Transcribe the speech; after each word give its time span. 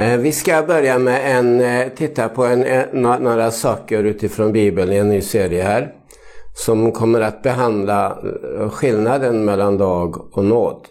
Eh, 0.00 0.16
vi 0.16 0.32
ska 0.32 0.62
börja 0.62 0.98
med 0.98 1.38
en, 1.38 1.60
eh, 1.60 1.88
titta 1.88 2.28
på 2.28 2.44
en, 2.44 2.64
eh, 2.64 2.84
en, 2.92 3.02
några 3.02 3.50
saker 3.50 4.04
utifrån 4.04 4.52
Bibeln 4.52 4.92
i 4.92 4.96
en 4.96 5.08
ny 5.08 5.20
serie 5.20 5.62
här. 5.62 5.92
Som 6.54 6.92
kommer 6.92 7.20
att 7.20 7.42
behandla 7.42 8.18
skillnaden 8.72 9.44
mellan 9.44 9.76
lag 9.76 10.36
och 10.36 10.44
nåd. 10.44 10.86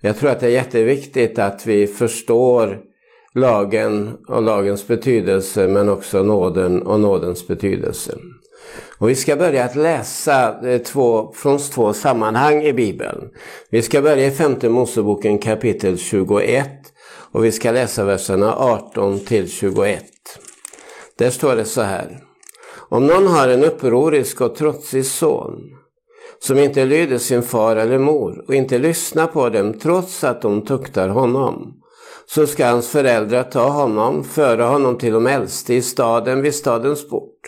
Jag 0.00 0.18
tror 0.18 0.30
att 0.30 0.40
det 0.40 0.46
är 0.46 0.50
jätteviktigt 0.50 1.38
att 1.38 1.66
vi 1.66 1.86
förstår 1.86 2.78
lagen 3.34 4.16
och 4.28 4.42
lagens 4.42 4.86
betydelse 4.86 5.68
men 5.68 5.88
också 5.88 6.22
nåden 6.22 6.82
och 6.82 7.00
nådens 7.00 7.46
betydelse. 7.46 8.14
Och 8.98 9.08
vi 9.08 9.14
ska 9.14 9.36
börja 9.36 9.64
att 9.64 9.76
läsa 9.76 10.54
två, 10.86 11.32
från 11.34 11.58
två 11.58 11.92
sammanhang 11.92 12.62
i 12.62 12.72
Bibeln. 12.72 13.28
Vi 13.70 13.82
ska 13.82 14.02
börja 14.02 14.26
i 14.26 14.30
femte 14.30 14.68
Moseboken 14.68 15.38
kapitel 15.38 15.98
21 15.98 16.89
och 17.32 17.44
vi 17.44 17.52
ska 17.52 17.70
läsa 17.70 18.04
verserna 18.04 18.56
18 18.56 19.20
till 19.20 19.50
21. 19.50 20.04
Där 21.18 21.30
står 21.30 21.56
det 21.56 21.64
så 21.64 21.82
här. 21.82 22.24
Om 22.88 23.06
någon 23.06 23.26
har 23.26 23.48
en 23.48 23.64
upprorisk 23.64 24.40
och 24.40 24.56
trotsig 24.56 25.06
son 25.06 25.60
som 26.38 26.58
inte 26.58 26.84
lyder 26.84 27.18
sin 27.18 27.42
far 27.42 27.76
eller 27.76 27.98
mor 27.98 28.44
och 28.48 28.54
inte 28.54 28.78
lyssnar 28.78 29.26
på 29.26 29.48
dem 29.48 29.78
trots 29.78 30.24
att 30.24 30.42
de 30.42 30.64
tuktar 30.64 31.08
honom 31.08 31.74
så 32.26 32.46
ska 32.46 32.66
hans 32.66 32.88
föräldrar 32.88 33.42
ta 33.42 33.68
honom, 33.68 34.24
föra 34.24 34.66
honom 34.66 34.98
till 34.98 35.12
de 35.12 35.26
äldste 35.26 35.74
i 35.74 35.82
staden 35.82 36.42
vid 36.42 36.54
stadens 36.54 37.08
port 37.08 37.40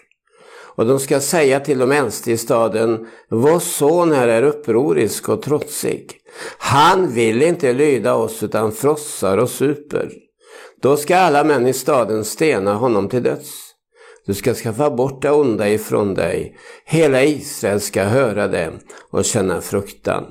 och 0.74 0.86
de 0.86 0.98
ska 0.98 1.20
säga 1.20 1.60
till 1.60 1.78
de 1.78 1.92
äldste 1.92 2.32
i 2.32 2.36
staden, 2.36 3.06
vår 3.28 3.58
son 3.58 4.12
här 4.12 4.28
är 4.28 4.42
upprorisk 4.42 5.28
och 5.28 5.42
trotsig. 5.42 6.21
Han 6.58 7.12
vill 7.12 7.42
inte 7.42 7.72
lyda 7.72 8.14
oss 8.14 8.42
utan 8.42 8.72
frossar 8.72 9.38
och 9.38 9.50
super. 9.50 10.10
Då 10.82 10.96
ska 10.96 11.16
alla 11.16 11.44
män 11.44 11.66
i 11.66 11.72
staden 11.72 12.24
stena 12.24 12.74
honom 12.74 13.08
till 13.08 13.22
döds. 13.22 13.50
Du 14.26 14.34
ska 14.34 14.54
skaffa 14.54 14.90
bort 14.90 15.22
det 15.22 15.30
onda 15.30 15.68
ifrån 15.68 16.14
dig. 16.14 16.56
Hela 16.84 17.22
Israel 17.24 17.80
ska 17.80 18.02
höra 18.02 18.48
det 18.48 18.72
och 19.10 19.24
känna 19.24 19.60
fruktan. 19.60 20.24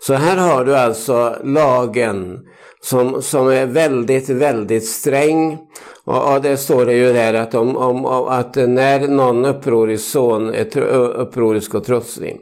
Så 0.00 0.14
här 0.14 0.36
har 0.36 0.64
du 0.64 0.76
alltså 0.76 1.36
lagen 1.44 2.38
som, 2.80 3.22
som 3.22 3.48
är 3.48 3.66
väldigt, 3.66 4.28
väldigt 4.28 4.86
sträng. 4.86 5.58
Och, 6.04 6.34
och 6.34 6.42
det 6.42 6.56
står 6.56 6.86
det 6.86 6.94
ju 6.94 7.12
där 7.12 7.34
att, 7.34 7.54
om, 7.54 7.76
om, 7.76 8.04
att 8.06 8.56
när 8.56 9.08
någon 9.08 9.44
upprorisk 9.44 10.04
son 10.04 10.54
är 10.54 10.78
upprorisk 11.16 11.74
och 11.74 11.84
trotsig 11.84 12.40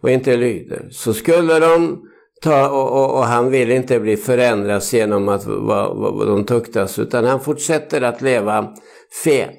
och 0.00 0.10
inte 0.10 0.36
lyder 0.36 0.88
så 0.90 1.14
skulle 1.14 1.58
de 1.58 2.02
ta, 2.44 2.68
och, 2.68 2.92
och, 2.92 3.18
och, 3.18 3.24
han 3.24 3.50
vill 3.50 3.70
inte 3.70 4.00
bli 4.00 4.16
förändrad 4.16 4.82
genom 4.92 5.28
att 5.28 5.46
vad, 5.46 5.96
vad, 5.96 6.26
de 6.26 6.44
tuktas 6.44 6.98
utan 6.98 7.24
han 7.24 7.40
fortsätter 7.40 8.02
att 8.02 8.22
leva 8.22 8.68
fel. 9.24 9.50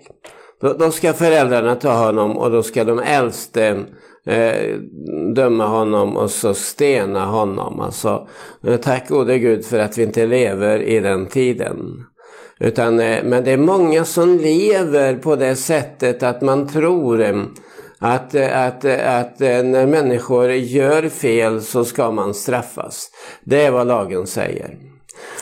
Då, 0.61 0.73
då 0.73 0.91
ska 0.91 1.13
föräldrarna 1.13 1.75
ta 1.75 1.93
honom 2.05 2.37
och 2.37 2.51
då 2.51 2.63
ska 2.63 2.83
de 2.83 2.99
äldste 2.99 3.85
eh, 4.25 4.75
döma 5.35 5.67
honom 5.67 6.17
och 6.17 6.31
så 6.31 6.53
stena 6.53 7.25
honom. 7.25 7.79
Alltså, 7.79 8.27
eh, 8.67 8.77
tack 8.77 9.09
gode 9.09 9.39
Gud 9.39 9.65
för 9.65 9.79
att 9.79 9.97
vi 9.97 10.03
inte 10.03 10.25
lever 10.25 10.81
i 10.81 10.99
den 10.99 11.25
tiden. 11.25 11.77
Utan, 12.59 12.99
eh, 12.99 13.23
men 13.23 13.43
det 13.43 13.51
är 13.51 13.57
många 13.57 14.05
som 14.05 14.37
lever 14.37 15.15
på 15.15 15.35
det 15.35 15.55
sättet 15.55 16.23
att 16.23 16.41
man 16.41 16.67
tror 16.67 17.21
eh, 17.21 17.43
att, 18.05 18.35
att, 18.35 18.85
att 18.85 19.41
eh, 19.41 19.63
när 19.63 19.87
människor 19.87 20.51
gör 20.51 21.09
fel 21.09 21.61
så 21.61 21.85
ska 21.85 22.11
man 22.11 22.33
straffas. 22.33 23.09
Det 23.43 23.65
är 23.65 23.71
vad 23.71 23.87
lagen 23.87 24.27
säger. 24.27 24.77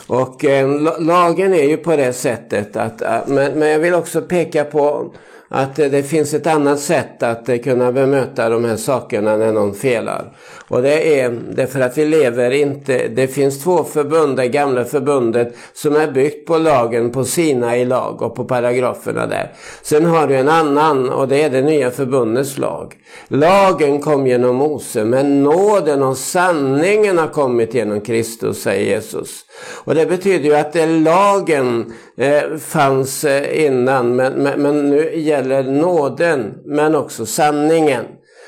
Och 0.08 0.46
eh, 0.46 0.68
lagen 1.00 1.54
är 1.54 1.64
ju 1.64 1.78
på 1.78 1.96
det 1.96 2.14
sättet 2.14 2.76
att, 2.76 3.02
eh, 3.02 3.18
men, 3.28 3.52
men 3.60 3.70
jag 3.70 3.80
vill 3.80 3.94
också 3.94 4.22
peka 4.22 4.64
på 4.64 5.14
att 5.56 5.80
eh, 5.80 5.88
det 5.88 6.04
finns 6.04 6.34
ett 6.34 6.48
annat 6.48 6.80
sätt 6.80 7.24
att 7.24 7.50
eh, 7.50 7.58
kunna 7.58 7.92
bemöta 7.92 8.50
de 8.50 8.66
här 8.66 8.76
sakerna 8.76 9.38
när 9.38 9.52
någon 9.52 9.74
felar. 9.74 10.34
Och 10.68 10.82
det 10.82 11.20
är 11.20 11.40
därför 11.52 11.80
att 11.80 11.98
vi 11.98 12.06
lever 12.06 12.52
inte, 12.52 13.08
det 13.08 13.28
finns 13.28 13.64
två 13.64 13.84
förbund, 13.84 14.38
det 14.38 14.48
gamla 14.48 14.86
förbundet 14.86 15.56
som 15.74 15.96
är 15.96 16.12
byggt 16.12 16.48
på 16.48 16.58
lagen, 16.58 17.12
på 17.12 17.24
sina 17.24 17.78
i 17.78 17.86
lag 17.86 18.22
och 18.22 18.36
på 18.36 18.46
paragraferna 18.46 19.28
där. 19.28 19.52
Sen 19.82 20.06
har 20.06 20.28
du 20.28 20.36
en 20.36 20.50
annan 20.50 21.10
och 21.10 21.28
det 21.28 21.44
är 21.44 21.50
det 21.50 21.62
nya 21.62 21.92
förbundets 21.92 22.58
lag. 22.58 22.96
Lagen 23.28 24.02
kom 24.02 24.28
genom 24.28 24.56
Mose 24.56 25.06
men 25.06 25.44
nåden 25.44 26.04
och 26.04 26.18
sanningen 26.18 27.18
har 27.18 27.28
kommit 27.28 27.74
genom 27.74 28.02
Kristus, 28.02 28.62
säger 28.62 28.96
Jesus. 28.96 29.46
Och 29.66 29.96
det 29.96 30.06
betyder 30.06 30.50
ju 30.50 30.56
att 30.56 30.76
lagen 31.02 31.94
eh, 32.18 32.58
fanns 32.58 33.24
eh, 33.24 33.66
innan 33.66 34.16
men, 34.16 34.34
men, 34.34 34.62
men 34.62 34.90
nu 34.90 35.16
gäller 35.16 35.64
nåden 35.64 36.54
men 36.66 36.96
också 36.96 37.26
sanningen. 37.26 38.06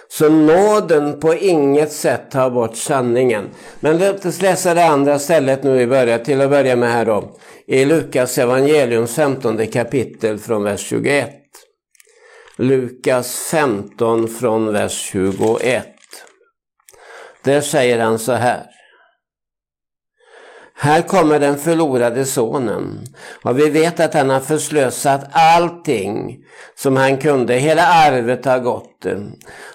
Så 0.07 0.29
nåden 0.29 1.19
på 1.19 1.33
inget 1.33 1.91
sätt 1.91 2.31
tar 2.31 2.49
bort 2.49 2.75
sanningen. 2.75 3.49
Men 3.79 3.97
låt 3.97 4.25
oss 4.25 4.41
läsa 4.41 4.73
det 4.73 4.85
andra 4.85 5.19
stället 5.19 5.63
nu 5.63 5.81
i 5.81 5.87
början, 5.87 6.23
till 6.23 6.41
att 6.41 6.49
börja 6.49 6.75
med 6.75 6.91
här 6.91 7.05
då. 7.05 7.37
I 7.67 7.85
Lukas 7.85 8.37
evangelium 8.37 9.07
15 9.07 9.67
kapitel 9.67 10.37
från 10.37 10.63
vers 10.63 10.79
21. 10.79 11.29
Lukas 12.57 13.35
15 13.51 14.27
från 14.27 14.73
vers 14.73 15.09
21. 15.11 15.87
Där 17.43 17.61
säger 17.61 17.99
han 17.99 18.19
så 18.19 18.31
här. 18.31 18.63
Här 20.77 21.01
kommer 21.01 21.39
den 21.39 21.57
förlorade 21.57 22.25
sonen. 22.25 22.99
Och 23.43 23.59
vi 23.59 23.69
vet 23.69 23.99
att 23.99 24.13
han 24.13 24.29
har 24.29 24.39
förslösat 24.39 25.25
allting 25.31 26.37
som 26.75 26.97
han 26.97 27.17
kunde. 27.17 27.53
Hela 27.53 27.87
arvet 27.87 28.45
har 28.45 28.59
gått. 28.59 29.05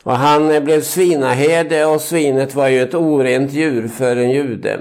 Och 0.03 0.17
han 0.17 0.65
blev 0.65 0.81
svinaherde 0.81 1.85
och 1.85 2.01
svinet 2.01 2.55
var 2.55 2.69
ju 2.69 2.83
ett 2.83 2.95
orent 2.95 3.53
djur 3.53 3.89
för 3.89 4.17
en 4.17 4.31
jude. 4.31 4.81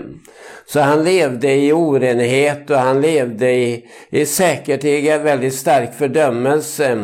Så 0.65 0.79
han 0.79 1.03
levde 1.03 1.55
i 1.55 1.73
orenhet 1.73 2.69
och 2.69 2.77
han 2.77 3.01
levde 3.01 3.51
i, 3.51 3.85
i 4.09 4.25
säkert 4.25 4.83
i 4.83 5.17
väldigt 5.17 5.55
stark 5.55 5.93
fördömelse. 5.93 6.97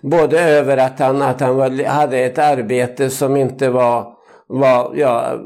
Både 0.00 0.40
över 0.40 0.76
att 0.76 0.98
han, 0.98 1.22
att 1.22 1.40
han 1.40 1.56
var, 1.56 1.84
hade 1.84 2.18
ett 2.18 2.38
arbete 2.38 3.10
som 3.10 3.36
inte 3.36 3.68
var 3.68 4.20
var, 4.50 4.92
ja, 4.94 5.36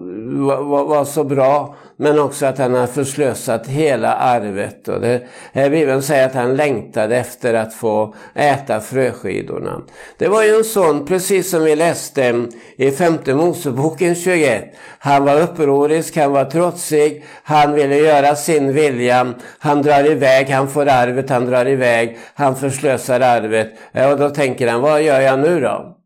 var, 0.60 0.84
var, 0.84 1.04
så 1.04 1.24
bra. 1.24 1.76
Men 1.96 2.18
också 2.18 2.46
att 2.46 2.58
han 2.58 2.74
har 2.74 2.86
förslösat 2.86 3.66
hela 3.66 4.14
arvet. 4.14 4.88
Och 4.88 5.00
det, 5.00 5.22
här 5.52 5.70
Bibeln 5.70 6.02
säger 6.02 6.26
att 6.26 6.34
han 6.34 6.56
längtade 6.56 7.16
efter 7.16 7.54
att 7.54 7.74
få 7.74 8.14
äta 8.34 8.80
fröskidorna. 8.80 9.82
Det 10.18 10.28
var 10.28 10.42
ju 10.42 10.56
en 10.56 10.64
sån, 10.64 11.06
precis 11.06 11.50
som 11.50 11.64
vi 11.64 11.76
läste 11.76 12.46
i 12.76 12.90
femte 12.90 13.34
Moseboken 13.34 14.14
21. 14.14 14.64
Han 14.98 15.24
var 15.24 15.40
upprorisk, 15.40 16.16
han 16.16 16.32
var 16.32 16.44
trotsig, 16.44 17.24
han 17.42 17.74
ville 17.74 17.96
göra 17.96 18.36
sin 18.36 18.72
vilja. 18.72 19.34
Han 19.58 19.82
drar 19.82 20.10
iväg, 20.10 20.48
han 20.48 20.68
får 20.68 20.86
arvet, 20.86 21.30
han 21.30 21.46
drar 21.46 21.68
iväg, 21.68 22.18
han 22.34 22.56
förslösar 22.56 23.20
arvet. 23.20 23.72
Och 24.10 24.18
då 24.18 24.30
tänker 24.30 24.68
han, 24.68 24.80
vad 24.80 25.02
gör 25.02 25.20
jag 25.20 25.38
nu 25.38 25.60
då? 25.60 25.96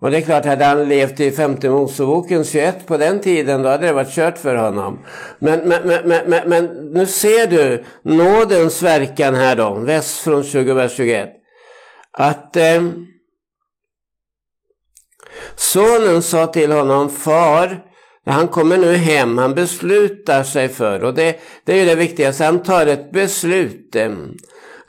Och 0.00 0.10
det 0.10 0.16
är 0.16 0.20
klart, 0.20 0.44
hade 0.44 0.64
han 0.64 0.88
levt 0.88 1.20
i 1.20 1.30
femte 1.30 1.70
Moseboken 1.70 2.44
21 2.44 2.86
på 2.86 2.96
den 2.96 3.20
tiden, 3.20 3.62
då 3.62 3.68
hade 3.68 3.86
det 3.86 3.92
varit 3.92 4.14
kört 4.14 4.38
för 4.38 4.56
honom. 4.56 4.98
Men, 5.38 5.68
men, 5.68 5.82
men, 6.04 6.30
men, 6.30 6.48
men 6.48 6.66
nu 6.92 7.06
ser 7.06 7.46
du 7.46 7.84
nådens 8.02 8.82
verkan 8.82 9.34
här 9.34 9.56
då, 9.56 9.74
väst 9.74 10.20
från 10.20 10.44
20, 10.44 10.74
vers 10.74 10.92
21. 10.96 11.28
Att 12.12 12.56
eh, 12.56 12.82
sonen 15.54 16.22
sa 16.22 16.46
till 16.46 16.72
honom, 16.72 17.10
far, 17.10 17.84
han 18.26 18.48
kommer 18.48 18.78
nu 18.78 18.94
hem, 18.94 19.38
han 19.38 19.54
beslutar 19.54 20.42
sig 20.42 20.68
för, 20.68 21.04
och 21.04 21.14
det, 21.14 21.40
det 21.64 21.72
är 21.72 21.76
ju 21.76 21.84
det 21.84 21.94
viktigaste, 21.94 22.44
han 22.44 22.62
tar 22.62 22.86
ett 22.86 23.12
beslut. 23.12 23.96
Eh, 23.96 24.10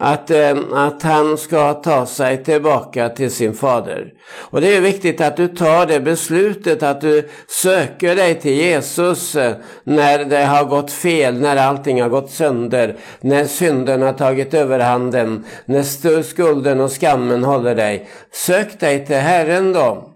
att, 0.04 0.32
eh, 0.32 0.58
att 0.74 1.04
han 1.04 1.38
ska 1.38 1.74
ta 1.74 2.06
sig 2.06 2.44
tillbaka 2.44 3.10
till 3.10 3.32
sin 3.32 3.54
fader. 3.54 4.14
Och 4.34 4.62
det 4.62 4.76
är 4.76 4.82
viktigt 4.82 5.22
att 5.22 5.38
du 5.38 5.48
tar 5.48 5.86
det 5.86 6.00
beslutet 6.00 6.84
att 6.84 7.02
du 7.02 7.30
söker 7.48 8.16
dig 8.16 8.40
till 8.40 8.54
Jesus 8.54 9.36
eh, 9.36 9.54
när 9.84 10.26
det 10.26 10.46
har 10.46 10.66
gått 10.66 10.92
fel, 10.92 11.40
när 11.40 11.56
allting 11.58 12.02
har 12.02 12.10
gått 12.10 12.32
sönder, 12.32 12.96
när 13.20 13.46
synden 13.46 14.02
har 14.02 14.14
tagit 14.14 14.54
överhanden, 14.54 15.46
när 15.66 16.22
skulden 16.24 16.80
och 16.80 16.92
skammen 16.92 17.44
håller 17.44 17.76
dig. 17.76 18.10
Sök 18.32 18.80
dig 18.80 19.06
till 19.06 19.16
Herren 19.16 19.74
då. 19.74 20.11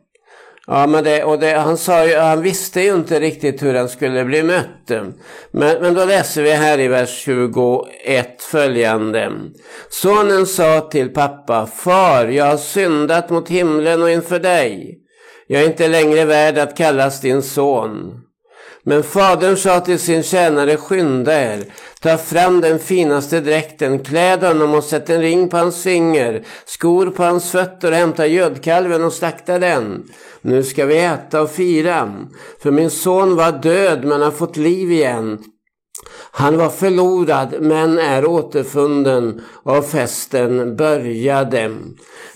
Ja, 0.68 0.88
men 0.88 1.04
det, 1.04 1.24
och 1.24 1.40
det, 1.40 1.52
han, 1.52 1.78
sa 1.78 2.08
ju, 2.08 2.16
han 2.16 2.42
visste 2.42 2.82
ju 2.82 2.96
inte 2.96 3.20
riktigt 3.20 3.64
hur 3.64 3.74
han 3.74 3.90
skulle 3.90 4.26
bli 4.26 4.44
mött. 4.44 4.90
Men, 5.52 5.82
men 5.82 5.94
då 5.94 6.06
läser 6.06 6.44
vi 6.44 6.52
här 6.52 6.80
i 6.80 6.88
vers 6.88 7.10
21 7.10 8.42
följande. 8.42 9.32
Sonen 9.90 10.46
sa 10.46 10.80
till 10.80 11.14
pappa, 11.14 11.66
Far, 11.66 12.28
jag 12.28 12.46
har 12.46 12.58
syndat 12.58 13.30
mot 13.30 13.50
himlen 13.50 14.02
och 14.02 14.10
inför 14.10 14.40
dig. 14.40 15.00
Jag 15.48 15.62
är 15.62 15.66
inte 15.66 15.88
längre 15.88 16.26
värd 16.26 16.58
att 16.58 16.78
kallas 16.78 17.22
din 17.22 17.42
son. 17.42 18.22
Men 18.88 19.04
fadern 19.04 19.58
sa 19.58 19.80
till 19.80 20.00
sin 20.00 20.24
tjänare, 20.24 20.78
skynda 20.78 21.34
er, 21.34 21.64
ta 22.00 22.18
fram 22.18 22.62
den 22.62 22.80
finaste 22.80 23.40
dräkten, 23.40 24.00
kläd 24.00 24.44
honom 24.44 24.74
och 24.74 24.84
sätt 24.84 25.10
en 25.10 25.22
ring 25.22 25.50
på 25.50 25.58
hans 25.58 25.84
finger, 25.84 26.44
skor 26.66 27.10
på 27.10 27.24
hans 27.24 27.52
fötter 27.52 27.92
och 27.92 27.98
hämta 27.98 28.28
gödkalven 28.28 29.04
och 29.04 29.14
slakta 29.14 29.60
den. 29.60 30.04
Nu 30.42 30.64
ska 30.64 30.86
vi 30.86 30.98
äta 30.98 31.42
och 31.42 31.52
fira, 31.52 32.14
för 32.60 32.72
min 32.72 32.90
son 32.90 33.36
var 33.36 33.52
död 33.52 34.06
men 34.06 34.22
har 34.22 34.32
fått 34.32 34.58
liv 34.58 34.92
igen. 34.92 35.44
Han 36.32 36.58
var 36.58 36.70
förlorad 36.70 37.56
men 37.62 37.98
är 37.98 38.26
återfunnen 38.26 39.42
och 39.64 39.86
festen 39.86 40.76
började. 40.76 41.72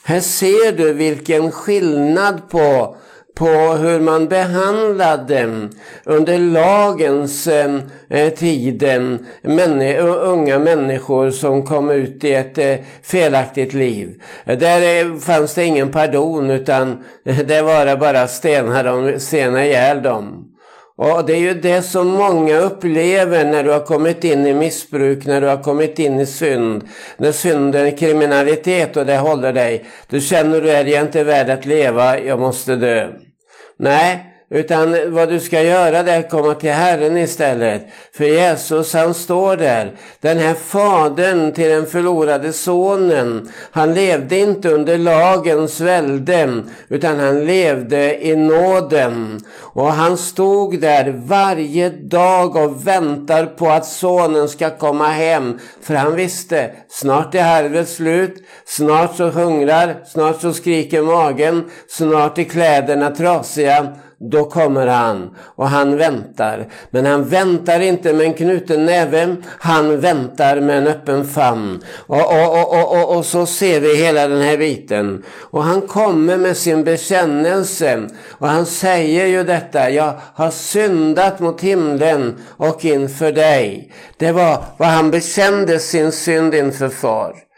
Här 0.03 0.19
ser 0.19 0.71
du 0.71 0.93
vilken 0.93 1.51
skillnad 1.51 2.49
på 2.49 2.97
på 3.39 3.73
hur 3.73 3.99
man 3.99 4.27
behandlade 4.27 5.69
under 6.03 6.37
lagens 6.37 7.47
eh, 7.47 8.29
tid 8.29 8.83
eh, 8.83 9.01
männi 9.41 9.97
unga 9.97 10.59
människor 10.59 11.31
som 11.31 11.65
kom 11.65 11.89
ut 11.89 12.23
i 12.23 12.33
ett 12.33 12.57
eh, 12.57 12.75
felaktigt 13.03 13.73
liv. 13.73 14.21
Där 14.45 15.05
eh, 15.05 15.15
fanns 15.19 15.53
det 15.53 15.65
ingen 15.65 15.91
pardon 15.91 16.49
utan 16.49 17.03
det 17.23 17.61
var 17.61 17.97
bara 17.97 18.27
stena, 18.27 18.83
dem, 18.83 19.13
stena 19.19 19.65
ihjäl 19.65 20.01
dem. 20.01 20.45
Och 20.95 21.25
det 21.25 21.33
är 21.33 21.39
ju 21.39 21.53
det 21.53 21.81
som 21.81 22.07
många 22.07 22.57
upplever 22.57 23.45
när 23.45 23.63
du 23.63 23.71
har 23.71 23.85
kommit 23.85 24.23
in 24.23 24.47
i 24.47 24.53
missbruk, 24.53 25.25
när 25.25 25.41
du 25.41 25.47
har 25.47 25.63
kommit 25.63 25.99
in 25.99 26.19
i 26.19 26.25
synd. 26.25 26.83
När 27.17 27.31
synden 27.31 27.85
är 27.85 27.97
kriminalitet 27.97 28.97
och 28.97 29.05
det 29.05 29.17
håller 29.17 29.53
dig. 29.53 29.85
Du 30.09 30.21
känner 30.21 30.61
du 30.61 30.71
är 30.71 30.85
jag 30.85 31.01
inte 31.01 31.23
värd 31.23 31.49
att 31.49 31.65
leva, 31.65 32.19
jag 32.19 32.39
måste 32.39 32.75
dö. 32.75 33.07
来 33.79 34.28
utan 34.51 35.13
vad 35.13 35.29
du 35.29 35.39
ska 35.39 35.61
göra 35.61 36.03
det 36.03 36.11
är 36.11 36.19
att 36.19 36.29
komma 36.29 36.53
till 36.53 36.71
Herren 36.71 37.17
istället. 37.17 37.87
För 38.13 38.25
Jesus 38.25 38.93
han 38.93 39.13
står 39.13 39.57
där. 39.57 39.91
Den 40.21 40.37
här 40.37 40.53
fadern 40.53 41.51
till 41.51 41.69
den 41.69 41.85
förlorade 41.85 42.53
sonen. 42.53 43.51
Han 43.71 43.93
levde 43.93 44.39
inte 44.39 44.69
under 44.69 44.97
lagens 44.97 45.81
välde. 45.81 46.63
Utan 46.87 47.19
han 47.19 47.45
levde 47.45 48.25
i 48.25 48.35
nåden. 48.35 49.39
Och 49.57 49.91
han 49.91 50.17
stod 50.17 50.81
där 50.81 51.21
varje 51.25 51.89
dag 51.89 52.55
och 52.55 52.87
väntar 52.87 53.45
på 53.45 53.69
att 53.69 53.85
sonen 53.85 54.49
ska 54.49 54.69
komma 54.69 55.07
hem. 55.07 55.59
För 55.81 55.95
han 55.95 56.15
visste, 56.15 56.71
snart 56.89 57.35
är 57.35 57.43
harvet 57.43 57.89
slut. 57.89 58.43
Snart 58.65 59.15
så 59.15 59.29
hungrar, 59.29 59.95
snart 60.05 60.41
så 60.41 60.53
skriker 60.53 61.01
magen. 61.01 61.71
Snart 61.87 62.37
är 62.37 62.43
kläderna 62.43 63.11
trasiga 63.11 63.87
då 64.19 64.45
kommer 64.45 64.87
han 64.87 65.35
och 65.55 65.67
han 65.69 65.97
väntar. 65.97 66.67
Men 66.89 67.05
han 67.05 67.23
väntar 67.23 67.79
inte 67.79 68.13
med 68.13 68.25
en 68.25 68.33
knuten 68.33 68.85
näve, 68.85 69.35
han 69.59 69.99
väntar 69.99 70.61
med 70.61 70.77
en 70.77 70.87
öppen 70.87 71.27
famn. 71.27 71.83
Och, 72.07 72.33
och, 72.33 72.73
och, 72.73 72.99
och, 72.99 73.17
och 73.17 73.25
så 73.25 73.45
ser 73.45 73.79
vi 73.79 73.95
hela 73.95 74.27
den 74.27 74.41
här 74.41 74.57
biten. 74.57 75.23
Och 75.29 75.63
han 75.63 75.81
kommer 75.81 76.37
med 76.37 76.57
sin 76.57 76.83
bekännelse. 76.83 78.07
Och 78.29 78.47
han 78.47 78.65
säger 78.65 79.25
ju 79.25 79.43
detta, 79.43 79.89
jag 79.89 80.13
har 80.33 80.51
syndat 80.51 81.39
mot 81.39 81.61
himlen 81.61 82.37
och 82.47 82.85
inför 82.85 83.31
dig. 83.31 83.91
Det 84.17 84.31
var 84.31 84.63
vad 84.77 84.89
han 84.89 85.11
bekände 85.11 85.79
sin 85.79 86.11
synd 86.11 86.55
inför 86.55 86.89
far. 86.89 87.48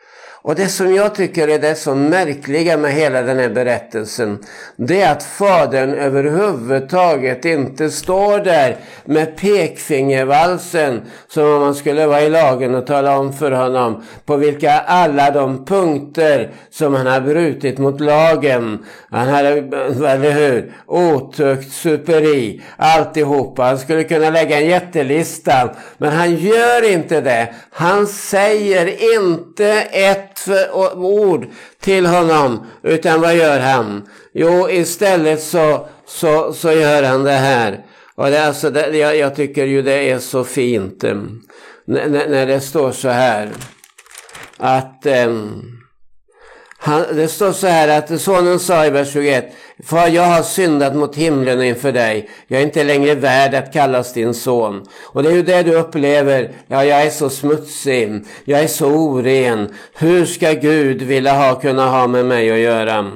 Och 0.44 0.56
det 0.56 0.68
som 0.68 0.96
jag 0.96 1.16
tycker 1.16 1.48
är 1.48 1.60
det 1.60 1.76
så 1.76 1.96
märkliga 1.96 2.78
med 2.78 2.94
hela 2.94 3.22
den 3.22 3.40
här 3.40 3.50
berättelsen, 3.50 4.40
det 4.76 5.02
är 5.02 5.12
att 5.12 5.24
fadern 5.24 5.94
överhuvudtaget 5.94 7.46
inte 7.46 7.90
står 7.90 8.40
där 8.40 8.76
med 9.06 9.38
pekfingervalsen 9.38 11.02
som 11.28 11.44
om 11.44 11.62
man 11.62 11.76
skulle 11.76 12.08
vara 12.08 12.22
i 12.22 12.30
lagen 12.30 12.76
och 12.76 12.88
tala 12.88 13.18
om 13.18 13.34
för 13.34 13.52
honom 13.52 14.04
på 14.26 14.38
vilka 14.38 14.72
alla 14.72 15.32
de 15.32 15.66
punkter 15.66 16.52
som 16.70 16.94
han 16.94 17.08
har 17.08 17.22
brutit 17.22 17.78
mot 17.78 18.02
lagen. 18.02 18.86
Han 19.10 19.28
hade, 19.28 19.50
eller 19.50 20.32
hur, 20.32 20.74
otukt, 20.86 21.72
superi, 21.72 22.62
alltihopa. 22.78 23.64
Han 23.64 23.80
skulle 23.80 24.04
kunna 24.04 24.30
lägga 24.30 24.60
en 24.62 24.68
jättelista, 24.68 25.70
men 25.98 26.12
han 26.12 26.36
gör 26.36 26.92
inte 26.92 27.22
det. 27.22 27.54
Han 27.72 28.08
säger 28.08 29.16
inte 29.16 29.68
ett 29.92 30.32
ord 30.96 31.48
till 31.80 32.06
honom. 32.06 32.66
Utan 32.84 33.22
vad 33.22 33.36
gör 33.36 33.60
han? 33.60 34.10
Jo, 34.34 34.70
istället 34.70 35.42
så, 35.42 35.88
så, 36.06 36.54
så 36.54 36.72
gör 36.72 37.04
han 37.04 37.24
det 37.24 37.32
här. 37.32 37.86
Och 38.16 38.26
det, 38.26 38.46
alltså, 38.46 38.70
det, 38.70 38.98
jag, 38.98 39.18
jag, 39.18 39.36
tycker 39.36 39.66
ju 39.66 39.82
det 39.82 40.10
är 40.10 40.20
så 40.20 40.44
fint. 40.44 41.04
Mm, 41.04 41.42
när, 41.86 42.30
när 42.30 42.46
det 42.46 42.60
står 42.60 42.92
så 42.92 43.10
här. 43.10 43.50
Att 44.58 45.06
Eh, 45.06 45.36
han, 46.84 47.06
det 47.16 47.28
står 47.28 47.52
så 47.52 47.68
här 47.68 47.88
att 47.88 48.22
sonen 48.22 48.60
sa 48.60 48.86
i 48.86 48.90
vers 48.90 49.14
21. 49.14 49.54
Far, 49.84 50.08
jag 50.08 50.24
har 50.24 50.44
syndat 50.44 50.96
mot 50.96 51.16
himlen 51.16 51.62
inför 51.62 51.92
dig. 51.92 52.30
Jag 52.48 52.60
är 52.60 52.66
inte 52.66 52.84
längre 52.84 53.16
värd 53.16 53.54
att 53.54 53.74
kallas 53.74 54.14
din 54.14 54.34
son. 54.34 54.86
Och 55.04 55.24
det 55.24 55.30
är 55.30 55.34
ju 55.34 55.44
det 55.44 55.64
du 55.64 55.76
upplever. 55.76 56.52
Ja, 56.68 56.86
jag 56.86 57.02
är 57.02 57.10
så 57.10 57.30
smutsig. 57.30 58.26
Jag 58.44 58.60
är 58.60 58.68
så 58.68 58.88
oren. 58.88 59.74
Hur 59.94 60.26
ska 60.26 60.54
Gud 60.54 61.02
vilja 61.02 61.34
ha, 61.34 61.56
kunna 61.56 61.90
ha 61.90 62.08
med 62.08 62.26
mig 62.26 62.52
att 62.52 62.58
göra? 62.58 63.12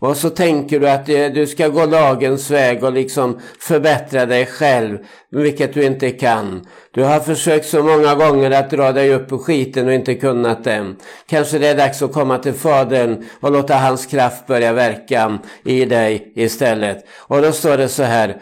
Och 0.00 0.16
så 0.16 0.30
tänker 0.30 0.80
du 0.80 0.90
att 0.90 1.08
eh, 1.08 1.26
du 1.26 1.46
ska 1.46 1.68
gå 1.68 1.86
lagens 1.86 2.50
väg 2.50 2.84
och 2.84 2.92
liksom 2.92 3.40
förbättra 3.58 4.26
dig 4.26 4.46
själv, 4.46 4.98
vilket 5.30 5.74
du 5.74 5.84
inte 5.84 6.10
kan. 6.10 6.66
Du 6.94 7.02
har 7.02 7.20
försökt 7.20 7.66
så 7.66 7.82
många 7.82 8.14
gånger 8.14 8.50
att 8.50 8.70
dra 8.70 8.92
dig 8.92 9.14
upp 9.14 9.32
ur 9.32 9.38
skiten 9.38 9.86
och 9.86 9.92
inte 9.92 10.14
kunnat 10.14 10.64
det. 10.64 10.94
Kanske 11.28 11.58
det 11.58 11.68
är 11.68 11.76
dags 11.76 12.02
att 12.02 12.12
komma 12.12 12.38
till 12.38 12.52
Fadern 12.52 13.24
och 13.40 13.52
låta 13.52 13.74
hans 13.74 14.06
kraft 14.06 14.46
börja 14.46 14.72
verka 14.72 15.38
i 15.64 15.84
dig 15.84 16.32
istället. 16.36 17.04
Och 17.18 17.42
då 17.42 17.52
står 17.52 17.76
det 17.76 17.88
så 17.88 18.02
här. 18.02 18.36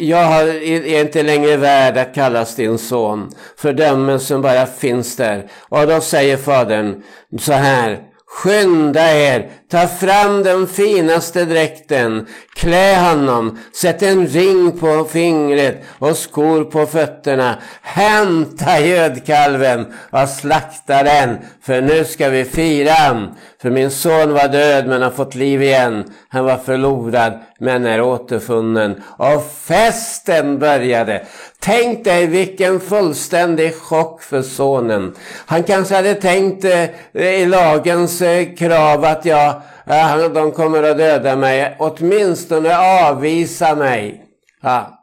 Jag 0.00 0.48
är 0.48 1.00
inte 1.00 1.22
längre 1.22 1.56
värd 1.56 1.96
att 1.96 2.14
kallas 2.14 2.56
din 2.56 2.78
son. 2.78 3.30
Fördömelsen 3.56 4.42
bara 4.42 4.66
finns 4.66 5.16
där. 5.16 5.50
Och 5.68 5.86
då 5.86 6.00
säger 6.00 6.36
Fadern 6.36 7.02
så 7.38 7.52
här. 7.52 8.07
Skynda 8.28 9.06
er, 9.12 9.50
ta 9.70 9.86
fram 9.88 10.42
den 10.42 10.66
finaste 10.66 11.44
dräkten, 11.44 12.26
klä 12.56 12.96
honom, 12.96 13.58
sätt 13.72 14.02
en 14.02 14.26
ring 14.26 14.78
på 14.78 15.04
fingret 15.04 15.82
och 15.98 16.16
skor 16.16 16.64
på 16.64 16.86
fötterna. 16.86 17.58
Hämta 17.82 18.80
gödkalven 18.80 19.86
och 20.10 20.28
slakta 20.28 21.02
den, 21.02 21.38
för 21.62 21.80
nu 21.80 22.04
ska 22.04 22.28
vi 22.28 22.44
fira. 22.44 23.28
För 23.62 23.70
min 23.70 23.90
son 23.90 24.32
var 24.32 24.48
död 24.48 24.86
men 24.86 25.02
har 25.02 25.10
fått 25.10 25.34
liv 25.34 25.62
igen. 25.62 26.04
Han 26.28 26.44
var 26.44 26.56
förlorad 26.56 27.32
men 27.60 27.86
är 27.86 28.00
återfunnen. 28.00 29.02
Och 29.16 29.50
festen 29.52 30.58
började. 30.58 31.26
Tänk 31.58 32.04
dig 32.04 32.26
vilken 32.26 32.80
fullständig 32.80 33.74
chock 33.74 34.22
för 34.22 34.42
sonen. 34.42 35.14
Han 35.46 35.62
kanske 35.62 35.94
hade 35.94 36.14
tänkt 36.14 36.64
eh, 36.64 36.88
i 37.12 37.46
lagens 37.46 38.22
eh, 38.22 38.54
krav 38.54 39.04
att 39.04 39.24
jag, 39.24 39.54
eh, 39.86 40.28
de 40.34 40.52
kommer 40.52 40.82
att 40.82 40.98
döda 40.98 41.36
mig, 41.36 41.76
åtminstone 41.78 42.78
avvisa 42.78 43.74
mig. 43.74 44.24
Ja. 44.62 44.94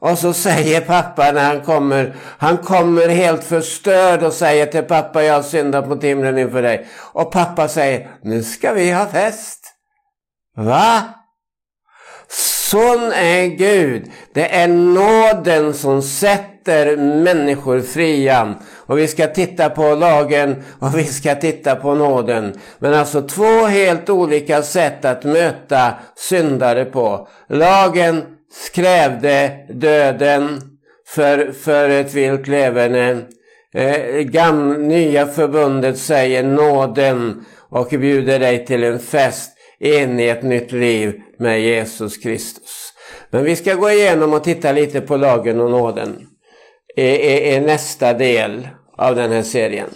Och 0.00 0.18
så 0.18 0.32
säger 0.32 0.80
pappa 0.80 1.32
när 1.32 1.44
han 1.44 1.60
kommer, 1.60 2.14
han 2.38 2.56
kommer 2.56 3.08
helt 3.08 3.44
förstörd 3.44 4.22
och 4.22 4.32
säger 4.32 4.66
till 4.66 4.82
pappa, 4.82 5.22
jag 5.22 5.34
har 5.34 5.42
syndat 5.42 5.88
mot 5.88 6.04
himlen 6.04 6.38
inför 6.38 6.62
dig. 6.62 6.86
Och 7.12 7.32
pappa 7.32 7.68
säger, 7.68 8.10
nu 8.22 8.42
ska 8.42 8.72
vi 8.72 8.92
ha 8.92 9.06
fest. 9.06 9.60
Va? 10.56 11.02
Sån 12.74 13.12
är 13.12 13.46
Gud. 13.46 14.10
Det 14.32 14.54
är 14.54 14.68
nåden 14.68 15.74
som 15.74 16.02
sätter 16.02 16.96
människor 16.96 17.80
fria. 17.80 18.54
Och 18.76 18.98
vi 18.98 19.08
ska 19.08 19.26
titta 19.26 19.70
på 19.70 19.94
lagen 19.94 20.62
och 20.78 20.98
vi 20.98 21.04
ska 21.04 21.34
titta 21.34 21.76
på 21.76 21.94
nåden. 21.94 22.60
Men 22.78 22.94
alltså 22.94 23.22
två 23.22 23.66
helt 23.66 24.10
olika 24.10 24.62
sätt 24.62 25.04
att 25.04 25.24
möta 25.24 25.94
syndare 26.16 26.84
på. 26.84 27.28
Lagen 27.48 28.22
krävde 28.74 29.50
döden 29.68 30.60
för, 31.06 31.52
för 31.52 31.88
ett 31.88 32.14
vilt 32.14 32.48
leverne. 32.48 33.20
Eh, 33.74 34.20
gamla, 34.20 34.78
nya 34.78 35.26
förbundet 35.26 35.98
säger 35.98 36.42
nåden 36.42 37.44
och 37.70 37.88
bjuder 37.90 38.38
dig 38.38 38.66
till 38.66 38.84
en 38.84 38.98
fest 38.98 39.53
in 39.84 40.20
i 40.20 40.28
ett 40.28 40.42
nytt 40.42 40.72
liv 40.72 41.20
med 41.38 41.60
Jesus 41.60 42.18
Kristus. 42.18 42.92
Men 43.30 43.44
vi 43.44 43.56
ska 43.56 43.74
gå 43.74 43.90
igenom 43.90 44.32
och 44.32 44.44
titta 44.44 44.72
lite 44.72 45.00
på 45.00 45.16
lagen 45.16 45.60
och 45.60 45.70
nåden 45.70 46.26
i, 46.96 47.02
i, 47.02 47.54
i 47.54 47.60
nästa 47.60 48.12
del 48.12 48.68
av 48.96 49.16
den 49.16 49.32
här 49.32 49.42
serien. 49.42 49.88